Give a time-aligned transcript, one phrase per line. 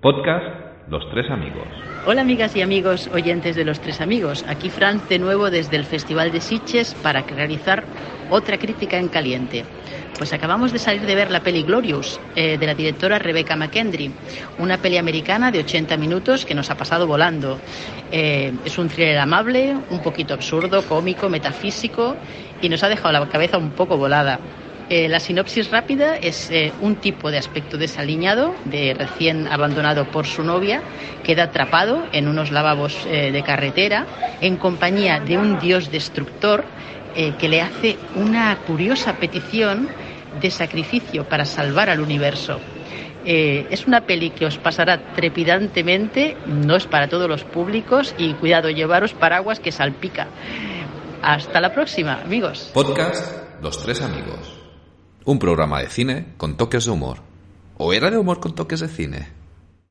[0.00, 0.44] Podcast
[0.90, 1.66] Los Tres Amigos.
[2.06, 4.44] Hola amigas y amigos oyentes de Los Tres Amigos.
[4.46, 7.84] Aquí Franz de nuevo desde el Festival de Sitges para realizar
[8.28, 9.64] otra crítica en caliente.
[10.18, 14.12] Pues acabamos de salir de ver la peli Glorious eh, de la directora Rebecca McKendry,
[14.58, 17.58] una peli americana de 80 minutos que nos ha pasado volando.
[18.12, 22.14] Eh, es un thriller amable, un poquito absurdo, cómico, metafísico
[22.60, 24.38] y nos ha dejado la cabeza un poco volada.
[24.90, 30.26] Eh, la sinopsis rápida es eh, un tipo de aspecto desaliñado, de recién abandonado por
[30.26, 30.82] su novia,
[31.22, 34.06] queda atrapado en unos lavabos eh, de carretera
[34.42, 36.64] en compañía de un dios destructor
[37.38, 39.88] que le hace una curiosa petición
[40.40, 42.58] de sacrificio para salvar al universo.
[43.24, 48.68] Es una peli que os pasará trepidantemente, no es para todos los públicos y cuidado,
[48.68, 50.26] llevaros paraguas que salpica.
[51.22, 52.72] Hasta la próxima, amigos.
[52.74, 54.63] Podcast Los Tres Amigos.
[55.26, 57.20] Un programa de cine con toques de humor.
[57.78, 59.28] ¿O era de humor con toques de cine?